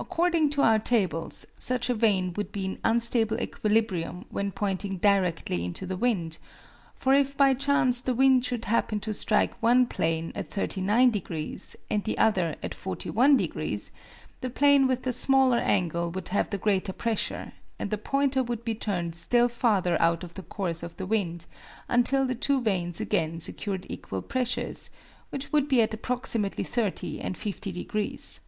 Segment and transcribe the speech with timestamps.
[0.00, 5.64] According to our tables, such a vane would be in unstable equilibrium when pointing directly
[5.64, 6.38] into the wind;
[6.96, 11.76] for if by chance the wind should happen to strike one plane at 39 degrees
[11.88, 13.92] and the other at 41 degrees,
[14.40, 18.64] the plane with the smaller angle would have the greater pressure, and the pointer would
[18.64, 21.46] be turned still farther out of the course of the wind
[21.88, 24.90] until the two vanes again secured equal pressures,
[25.30, 28.40] which would be at approximately 30 and 50 degrees.